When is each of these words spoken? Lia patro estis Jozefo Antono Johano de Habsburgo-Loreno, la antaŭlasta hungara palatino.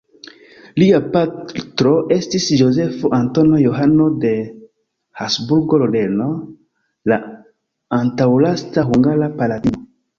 Lia 0.83 1.01
patro 1.15 1.91
estis 2.15 2.47
Jozefo 2.61 3.13
Antono 3.19 3.61
Johano 3.65 4.09
de 4.25 4.33
Habsburgo-Loreno, 5.23 6.35
la 7.15 7.23
antaŭlasta 8.03 8.91
hungara 8.93 9.35
palatino. 9.43 9.89